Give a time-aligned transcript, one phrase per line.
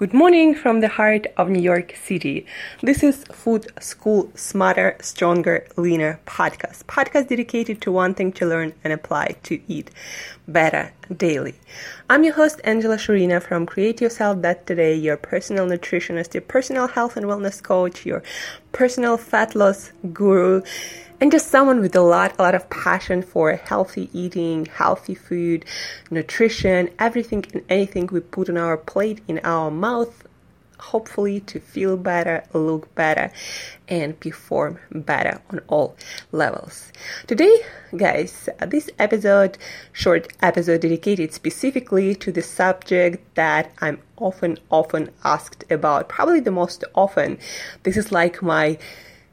[0.00, 2.46] Good morning from the heart of New York City.
[2.82, 6.84] This is Food School Smarter, Stronger, Leaner podcast.
[6.84, 9.90] Podcast dedicated to one thing to learn and apply to eat
[10.48, 11.54] better daily.
[12.08, 16.86] I'm your host, Angela Shurina from Create Yourself dot Today, your personal nutritionist, your personal
[16.88, 18.22] health and wellness coach, your
[18.72, 20.62] personal fat loss guru
[21.20, 25.64] and just someone with a lot, a lot of passion for healthy eating, healthy food,
[26.10, 30.26] nutrition, everything and anything we put on our plate, in our mouth,
[30.80, 33.30] hopefully to feel better, look better,
[33.88, 35.96] and perform better on all
[36.32, 36.92] levels.
[37.26, 37.60] Today,
[37.96, 39.58] guys, uh, this episode,
[39.92, 46.50] short episode dedicated specifically to the subject that I'm often, often asked about, probably the
[46.50, 47.38] most often.
[47.82, 48.78] This is like my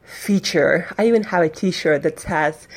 [0.04, 0.88] feature.
[0.98, 2.68] I even have a t-shirt that says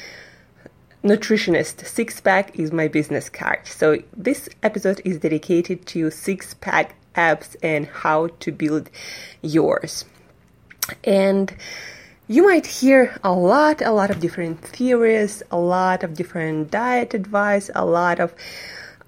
[1.03, 3.67] nutritionist six pack is my business card.
[3.67, 8.91] So this episode is dedicated to six pack abs and how to build
[9.43, 10.05] yours.
[11.05, 11.55] And
[12.29, 17.15] you might hear a lot, a lot of different theories, a lot of different diet
[17.15, 18.35] advice, a lot of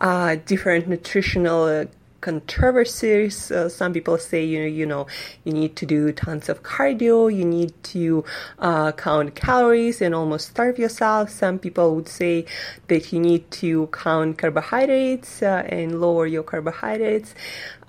[0.00, 1.86] uh, different nutritional
[2.23, 3.51] controversies.
[3.51, 5.06] Uh, some people say, you know, you know,
[5.45, 8.25] you need to do tons of cardio, you need to
[8.59, 11.28] uh, count calories and almost starve yourself.
[11.28, 12.47] Some people would say
[12.89, 17.34] that you need to count carbohydrates uh, and lower your carbohydrates.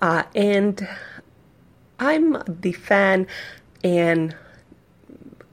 [0.02, 0.86] Uh, and
[1.98, 3.26] I'm the fan
[3.82, 4.36] and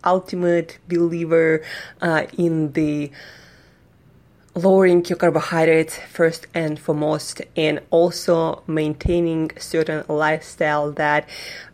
[0.04, 1.64] ultimate believer
[2.02, 3.12] uh, in the
[4.54, 11.28] lowering your carbohydrates first and foremost and also maintaining certain lifestyle that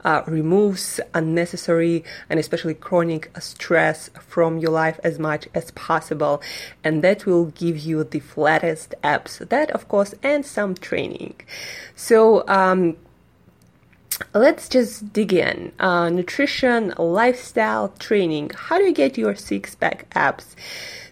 [0.06, 6.42] uh, removes unnecessary and especially chronic stress from your life as much as possible.
[6.84, 11.36] And that will give you the flattest abs that of course and some training.
[11.96, 12.98] So um,
[14.34, 15.72] let's just dig in.
[15.80, 18.52] Uh, nutrition, lifestyle, training.
[18.56, 20.56] How do you get your six pack abs?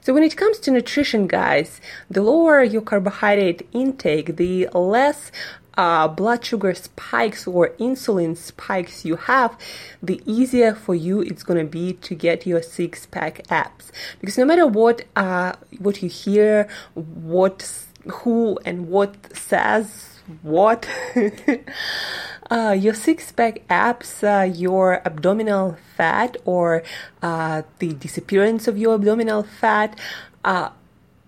[0.01, 5.31] So when it comes to nutrition, guys, the lower your carbohydrate intake, the less
[5.77, 9.57] uh, blood sugar spikes or insulin spikes you have,
[10.01, 13.91] the easier for you it's going to be to get your six pack abs.
[14.21, 20.87] Because no matter what, uh, what you hear, what, who and what says what,
[22.51, 26.83] uh, your six pack abs, uh, your abdominal fat, or
[27.21, 29.99] uh, the disappearance of your abdominal fat,
[30.43, 30.69] uh,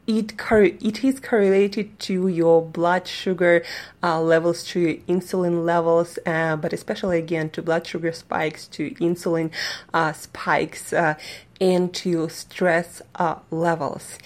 [0.07, 3.63] it, cor- it is correlated to your blood sugar
[4.01, 8.91] uh, levels, to your insulin levels, uh, but especially again to blood sugar spikes, to
[8.95, 9.51] insulin
[10.15, 10.93] spikes,
[11.59, 13.01] and to stress
[13.51, 14.17] levels.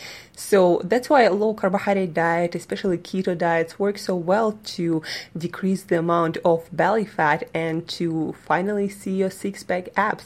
[0.41, 5.01] So that's why a low carbohydrate diet, especially keto diets, work so well to
[5.37, 10.25] decrease the amount of belly fat and to finally see your six pack abs.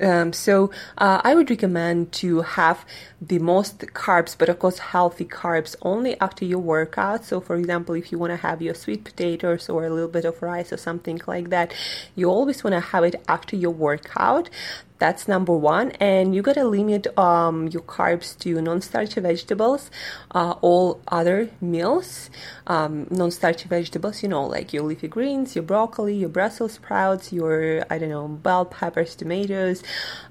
[0.00, 2.86] Um, so uh, I would recommend to have
[3.20, 7.24] the most carbs, but of course healthy carbs only after your workout.
[7.24, 10.24] So for example, if you want to have your sweet potatoes or a little bit
[10.24, 11.74] of rice or something like that,
[12.14, 14.48] you always want to have it after your workout.
[14.98, 15.92] That's number one.
[15.92, 19.90] And you gotta limit um, your carbs to non-starchy vegetables.
[20.32, 22.30] Uh, all other meals,
[22.66, 27.84] um, non-starchy vegetables, you know, like your leafy greens, your broccoli, your Brussels sprouts, your
[27.88, 29.82] I don't know bell peppers, tomatoes,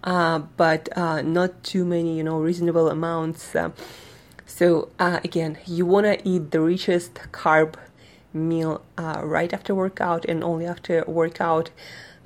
[0.04, 3.56] uh, but uh, not too many, you know, reasonable amounts.
[3.56, 3.72] Uh,
[4.46, 7.76] so uh, again, you wanna eat the richest carb
[8.34, 11.70] meal uh, right after workout and only after workout.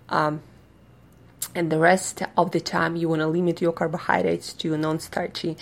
[0.09, 0.41] Um,
[1.55, 5.57] and the rest of the time you want to limit your carbohydrates to non-starchy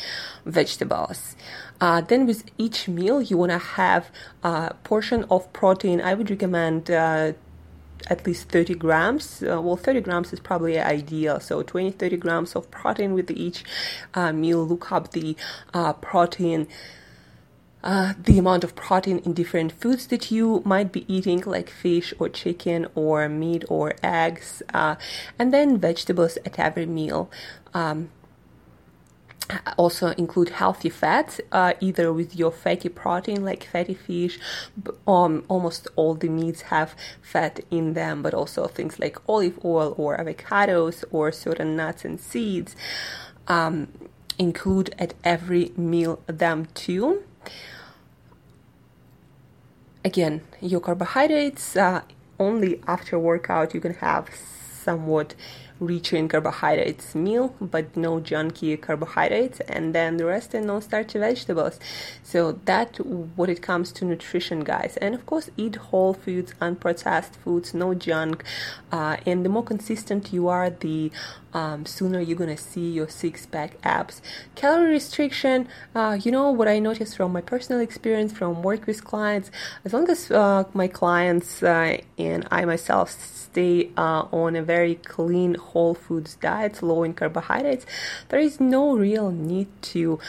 [0.45, 1.35] vegetables.
[1.81, 4.09] Uh, then with each meal you want to have
[4.43, 6.01] a portion of protein.
[6.01, 7.33] I would recommend uh,
[8.07, 9.43] at least 30 grams.
[9.43, 11.39] Uh, well 30 grams is probably ideal.
[11.39, 13.63] So 20 30 grams of protein with each
[14.13, 14.65] uh, meal.
[14.65, 15.35] Look up the
[15.73, 16.67] uh, protein
[17.83, 22.13] uh, the amount of protein in different foods that you might be eating, like fish
[22.19, 24.95] or chicken or meat or eggs, uh,
[25.37, 27.31] and then vegetables at every meal.
[27.73, 28.09] Um,
[29.77, 34.39] also include healthy fats, uh, either with your fatty protein like fatty fish.
[35.07, 39.95] Um, almost all the meats have fat in them, but also things like olive oil
[39.97, 42.75] or avocados or certain nuts and seeds.
[43.47, 43.87] Um,
[44.37, 47.23] include at every meal them too
[50.03, 52.01] again, your carbohydrates uh,
[52.39, 54.29] only after workout you can have
[54.83, 55.35] somewhat
[55.79, 61.19] rich in carbohydrates meal, but no junky carbohydrates, and then the rest are no starchy
[61.19, 61.79] vegetables.
[62.23, 62.97] So that
[63.35, 64.97] what it comes to nutrition, guys.
[65.01, 68.43] And of course, eat whole foods, unprocessed foods, no junk.
[68.91, 71.11] Uh, and the more consistent you are, the
[71.53, 74.21] um, sooner you're gonna see your six pack abs.
[74.55, 79.03] Calorie restriction, uh, you know what I noticed from my personal experience from work with
[79.03, 79.49] clients,
[79.85, 84.95] as long as uh, my clients uh, and I myself stay uh, on a very
[85.13, 87.85] clean whole foods diet, low in carbohydrates,
[88.29, 90.19] there is no real need to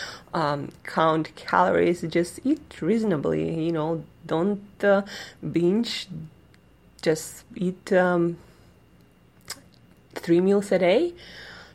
[0.40, 0.60] um,
[0.96, 1.98] count calories.
[2.18, 3.90] Just eat reasonably, you know,
[4.34, 5.02] don't uh,
[5.56, 5.92] binge,
[7.02, 7.92] just eat.
[7.92, 8.22] Um,
[10.14, 11.14] three meals a day,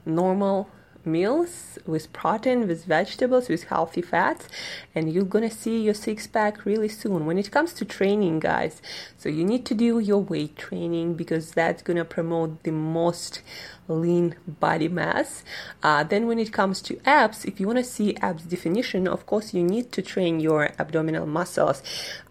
[0.05, 0.69] normal
[1.05, 4.47] meals with protein, with vegetables, with healthy fats,
[4.93, 7.25] and you're gonna see your six pack really soon.
[7.25, 8.81] When it comes to training, guys,
[9.17, 13.41] so you need to do your weight training because that's gonna promote the most
[13.87, 15.43] lean body mass.
[15.83, 19.25] Uh, then, when it comes to abs, if you want to see abs definition, of
[19.25, 21.81] course, you need to train your abdominal muscles.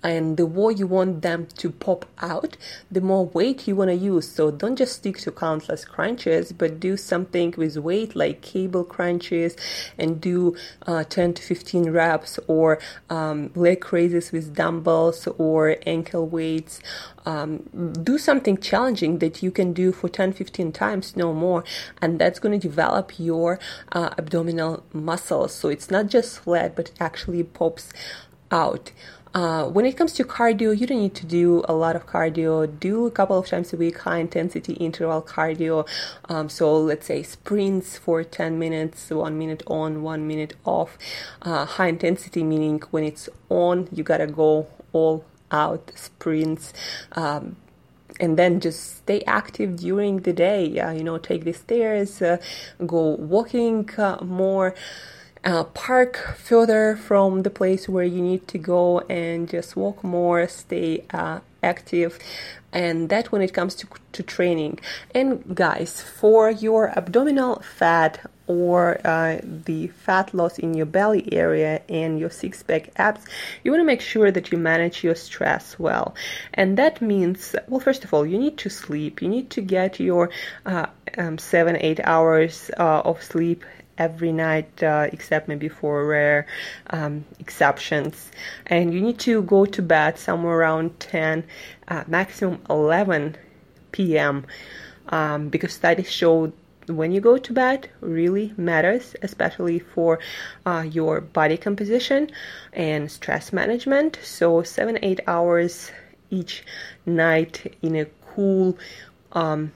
[0.02, 2.56] And the more you want them to pop out,
[2.90, 4.30] the more weight you want to use.
[4.30, 9.56] So, don't just stick to countless crunches, but do something with weight like cable crunches
[9.98, 10.56] and do
[10.86, 12.78] uh, 10 to 15 reps or
[13.10, 16.80] um, leg raises with dumbbells or ankle weights
[17.26, 17.58] um,
[18.02, 21.43] do something challenging that you can do for 10 15 times no more
[22.00, 23.58] and that's going to develop your
[23.92, 27.92] uh, abdominal muscles so it's not just flat but it actually pops
[28.50, 28.90] out
[29.34, 32.66] uh, when it comes to cardio, you don't need to do a lot of cardio.
[32.78, 35.88] Do a couple of times a week high intensity interval cardio.
[36.26, 40.96] Um, so let's say sprints for 10 minutes, one minute on, one minute off.
[41.42, 46.72] Uh, high intensity meaning when it's on, you gotta go all out sprints.
[47.12, 47.56] Um,
[48.20, 50.78] and then just stay active during the day.
[50.78, 52.38] Uh, you know, take the stairs, uh,
[52.86, 54.74] go walking uh, more.
[55.44, 60.48] Uh, park further from the place where you need to go and just walk more,
[60.48, 62.18] stay uh, active
[62.74, 64.78] and that when it comes to, to training
[65.14, 71.80] and guys for your abdominal fat or uh, the fat loss in your belly area
[71.88, 73.24] and your six pack abs,
[73.62, 76.14] you want to make sure that you manage your stress well.
[76.52, 79.22] And that means, well, first of all, you need to sleep.
[79.22, 80.30] You need to get your
[80.66, 80.86] uh,
[81.16, 83.64] um, seven, eight hours uh, of sleep
[83.96, 86.46] every night, uh, except maybe for rare
[86.90, 88.30] um, exceptions.
[88.66, 91.44] And you need to go to bed somewhere around 10,
[91.88, 93.36] uh, maximum 11
[93.92, 94.46] p.m.
[95.08, 96.52] Um, because studies show
[96.86, 100.18] when you go to bed really matters, especially for
[100.66, 102.30] uh, your body composition
[102.72, 104.18] and stress management.
[104.22, 105.90] So, seven, eight hours
[106.30, 106.64] each
[107.06, 108.76] night in a cool,
[109.32, 109.72] um,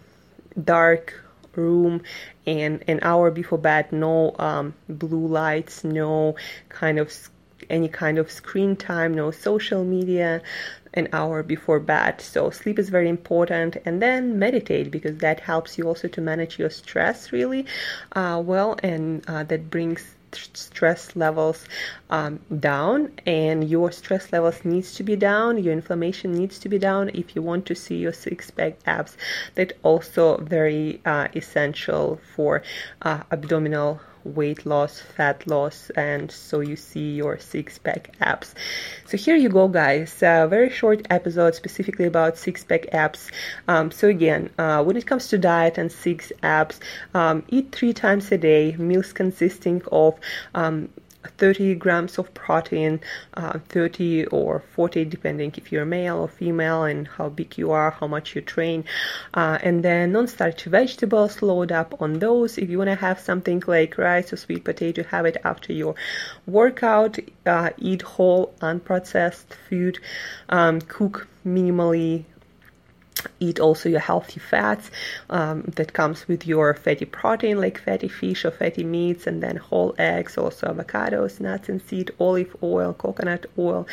[0.65, 1.15] dark
[1.55, 2.03] room
[2.47, 6.37] and an hour before bed no um, blue lights no
[6.69, 7.13] kind of
[7.69, 10.41] any kind of screen time no social media
[10.99, 12.21] an hour before bed.
[12.21, 16.59] So sleep is very important, and then meditate because that helps you also to manage
[16.59, 17.67] your stress really
[18.13, 21.65] uh, well, and uh, that brings stress levels
[22.11, 23.13] um, down.
[23.27, 25.63] And your stress levels needs to be down.
[25.63, 29.17] Your inflammation needs to be down if you want to see your six pack abs.
[29.55, 32.63] That also very uh, essential for
[33.03, 38.55] uh, abdominal weight loss, fat loss, and so you see your six pack abs.
[39.07, 40.23] So here you go, guys.
[40.23, 43.31] A very short episode specifically about six pack abs.
[43.67, 46.81] Um, so again, uh, when it comes to diet and six abs,
[47.15, 50.19] um, eat three times a day, meals consisting of
[50.55, 50.89] um,
[51.25, 53.01] 30 grams of protein,
[53.35, 57.91] uh, 30 or 40, depending if you're male or female and how big you are,
[57.91, 58.85] how much you train.
[59.35, 62.59] Uh, and then non starchy vegetables, load up on those.
[62.59, 65.95] If you want to have something like rice or sweet potato, have it after your
[66.47, 67.19] workout.
[67.45, 69.99] Uh, eat whole, unprocessed food.
[70.49, 72.25] Um, cook minimally
[73.41, 74.91] eat also your healthy fats
[75.31, 79.57] um, that comes with your fatty protein like fatty fish or fatty meats and then
[79.57, 83.87] whole eggs also avocados nuts and seed olive oil coconut oil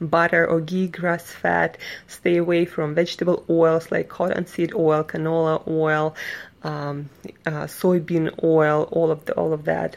[0.00, 1.78] butter or ghee grass fed.
[2.06, 6.14] Stay away from vegetable oils like cottonseed oil canola oil
[6.62, 7.10] um,
[7.46, 9.96] uh, soybean oil all of the all of that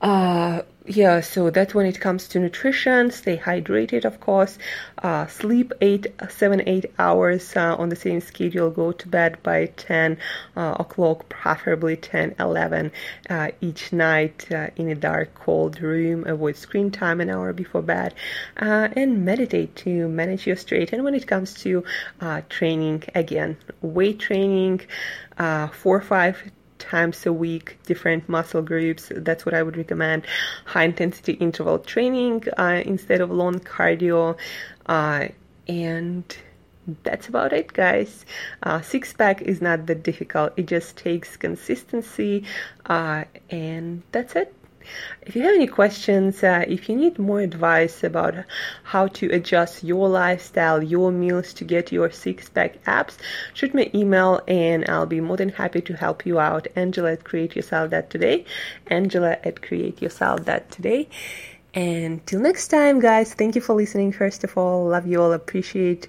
[0.00, 3.10] Uh, yeah, so that's when it comes to nutrition.
[3.10, 4.58] Stay hydrated, of course.
[4.98, 8.70] Uh, sleep eight, seven, eight hours uh, on the same schedule.
[8.70, 10.16] Go to bed by 10
[10.56, 12.90] uh, o'clock, preferably 10, 11
[13.28, 16.26] uh, each night uh, in a dark, cold room.
[16.26, 18.14] Avoid screen time an hour before bed.
[18.56, 20.92] And meditate to manage your stress.
[20.92, 21.84] And when it comes to
[22.48, 24.80] training, again, weight training,
[25.72, 29.12] four five times a week, different muscle groups.
[29.14, 30.26] That's what I would recommend.
[30.64, 34.36] High intensity interval training uh, instead of long cardio.
[34.86, 35.28] Uh,
[35.68, 36.24] and
[37.02, 38.24] that's about it, guys.
[38.62, 42.44] Uh, six pack is not that difficult, it just takes consistency,
[42.86, 44.54] uh, and that's it.
[45.22, 48.34] If you have any questions, uh, if you need more advice about
[48.84, 53.18] how to adjust your lifestyle, your meals to get your six pack abs,
[53.54, 56.66] shoot me email and I'll be more than happy to help you out.
[56.76, 58.44] Angela at Create Yourself dot Today.
[58.86, 61.08] Angela at Create Yourself dot Today.
[61.72, 64.10] And till next time, guys, thank you for listening.
[64.10, 66.08] First of all, love you all, appreciate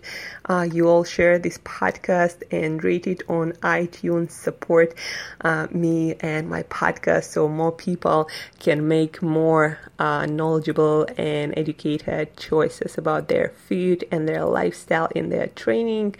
[0.49, 4.31] uh, you all share this podcast and rate it on iTunes.
[4.31, 4.95] Support
[5.41, 8.27] uh, me and my podcast so more people
[8.57, 15.29] can make more uh, knowledgeable and educated choices about their food and their lifestyle in
[15.29, 16.15] their training.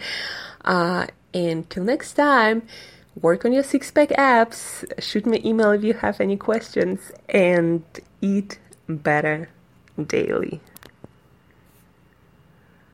[0.64, 2.62] Uh, and till next time,
[3.20, 4.84] work on your six pack abs.
[5.00, 7.82] Shoot me email if you have any questions and
[8.20, 9.48] eat better
[10.06, 10.60] daily.